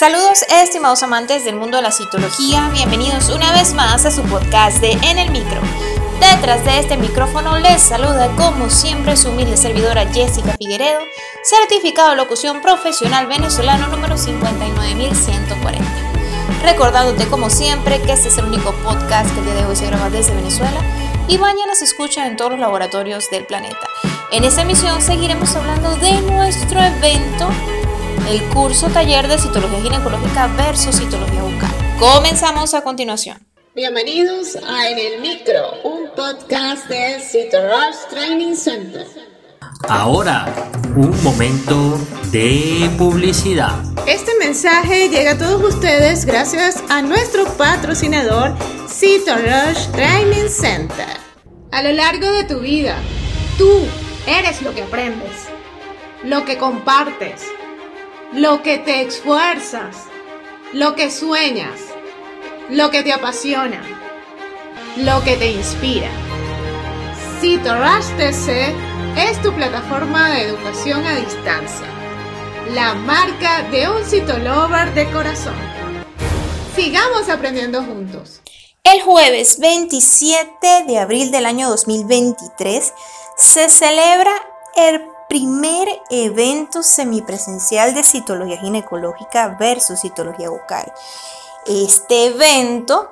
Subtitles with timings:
[0.00, 4.78] Saludos estimados amantes del mundo de la citología, bienvenidos una vez más a su podcast
[4.80, 5.60] de En el Micro.
[6.18, 11.00] Detrás de este micrófono les saluda como siempre su humilde servidora Jessica Figueredo,
[11.42, 15.84] certificado de locución profesional venezolano número 59140.
[16.62, 19.84] Recordándote como siempre que este es el único podcast que el día de hoy se
[19.84, 20.80] graba desde Venezuela
[21.28, 23.86] y mañana se escucha en todos los laboratorios del planeta.
[24.32, 27.50] En esta emisión seguiremos hablando de nuestro evento
[28.28, 31.70] el curso taller de citología ginecológica versus citología bucal.
[31.98, 33.38] Comenzamos a continuación.
[33.74, 39.06] Bienvenidos a En el Micro, un podcast de Citorush Training Center.
[39.88, 40.46] Ahora,
[40.96, 41.98] un momento
[42.30, 43.76] de publicidad.
[44.06, 48.54] Este mensaje llega a todos ustedes gracias a nuestro patrocinador
[48.88, 51.16] Citorush Training Center.
[51.70, 52.96] A lo largo de tu vida,
[53.56, 53.70] tú
[54.26, 55.46] eres lo que aprendes,
[56.24, 57.42] lo que compartes
[58.32, 59.96] lo que te esfuerzas,
[60.72, 61.80] lo que sueñas,
[62.68, 63.82] lo que te apasiona,
[64.96, 66.10] lo que te inspira.
[67.40, 68.72] CitoRush TC
[69.16, 71.86] es tu plataforma de educación a distancia,
[72.72, 75.56] la marca de un citolover de corazón.
[76.76, 78.42] Sigamos aprendiendo juntos.
[78.84, 82.92] El jueves 27 de abril del año 2023
[83.36, 84.32] se celebra
[84.76, 90.92] el primer evento semipresencial de citología ginecológica versus citología bucal.
[91.66, 93.08] Este evento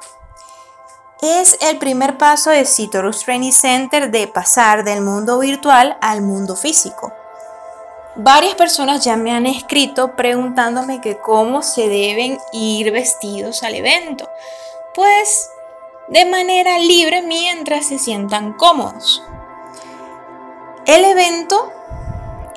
[1.23, 6.57] es el primer paso de Citorus Training Center de pasar del mundo virtual al mundo
[6.57, 7.13] físico.
[8.17, 14.29] Varias personas ya me han escrito preguntándome que cómo se deben ir vestidos al evento.
[14.93, 15.51] Pues
[16.09, 19.23] de manera libre mientras se sientan cómodos.
[20.85, 21.78] El evento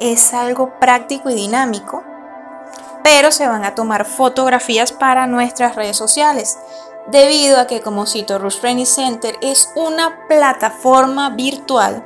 [0.01, 2.03] es algo práctico y dinámico,
[3.03, 6.57] pero se van a tomar fotografías para nuestras redes sociales,
[7.07, 12.03] debido a que como cito Rush Training Center es una plataforma virtual,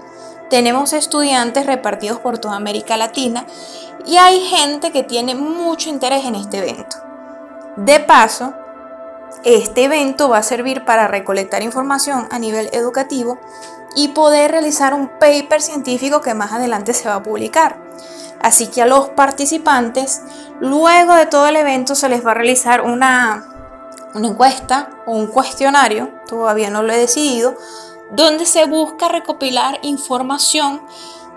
[0.50, 3.45] tenemos estudiantes repartidos por toda América Latina
[4.06, 6.97] y hay gente que tiene mucho interés en este evento.
[7.77, 8.53] De paso,
[9.44, 13.40] este evento va a servir para recolectar información a nivel educativo
[13.96, 17.78] y poder realizar un paper científico que más adelante se va a publicar.
[18.41, 20.22] Así que a los participantes,
[20.59, 23.45] luego de todo el evento, se les va a realizar una,
[24.13, 27.56] una encuesta o un cuestionario, todavía no lo he decidido,
[28.12, 30.81] donde se busca recopilar información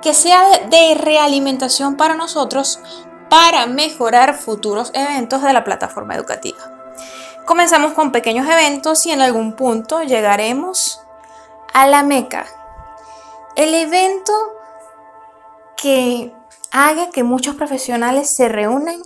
[0.02, 2.80] que sea de realimentación para nosotros
[3.28, 6.77] para mejorar futuros eventos de la plataforma educativa.
[7.48, 11.00] Comenzamos con pequeños eventos y en algún punto llegaremos
[11.72, 12.44] a la Meca.
[13.56, 14.34] El evento
[15.74, 16.34] que
[16.72, 19.00] haga que muchos profesionales se reúnan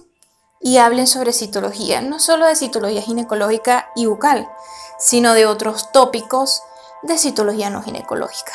[0.58, 4.50] y hablen sobre citología, no solo de citología ginecológica y bucal,
[4.98, 6.64] sino de otros tópicos
[7.02, 8.54] de citología no ginecológica.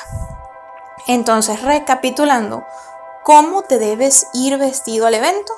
[1.08, 2.66] Entonces, recapitulando,
[3.24, 5.53] ¿cómo te debes ir vestido al evento?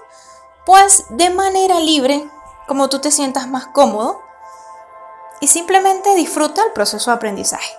[0.68, 2.30] Pues de manera libre,
[2.70, 4.22] como tú te sientas más cómodo,
[5.42, 7.74] y simplemente disfruta el proceso de aprendizaje.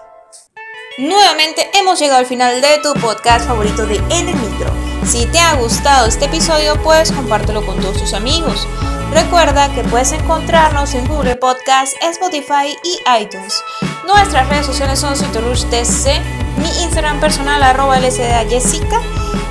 [0.99, 4.69] Nuevamente hemos llegado al final de tu podcast favorito de En el Micro.
[5.06, 8.67] Si te ha gustado este episodio, puedes compártelo con todos tus amigos.
[9.12, 13.62] Recuerda que puedes encontrarnos en Google Podcast, Spotify y iTunes.
[14.07, 16.21] Nuestras redes sociales son TC,
[16.57, 19.01] mi Instagram personal arroba Jessica.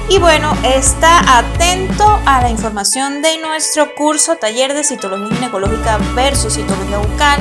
[0.10, 6.56] Y bueno, está atento a la información de nuestro curso taller de citología ginecológica versus
[6.56, 7.40] citología bucal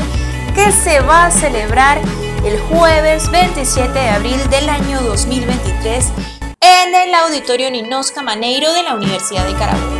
[0.54, 1.98] que se va a celebrar
[2.44, 6.12] el jueves 27 de abril del año 2023
[6.60, 9.96] en el Auditorio Ninosca Maneiro de la Universidad de Carabobo.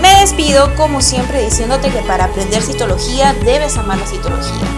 [0.00, 4.68] Me despido como siempre diciéndote que para aprender citología debes amar la citología,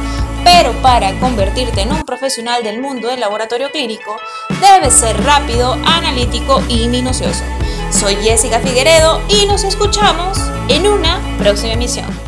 [0.45, 4.17] pero para convertirte en un profesional del mundo del laboratorio clínico
[4.61, 7.45] debes ser rápido, analítico y minucioso.
[7.91, 10.39] Soy Jessica Figueredo y nos escuchamos
[10.69, 12.28] en una próxima emisión.